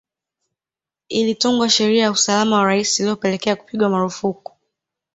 Ilitungwa 1.09 1.69
sheria 1.69 2.03
ya 2.03 2.11
usalama 2.11 2.57
wa 2.57 2.63
raia 2.65 2.85
ilyopelekea 2.99 3.55
kupigwa 3.55 3.89
marufuku 3.89 4.53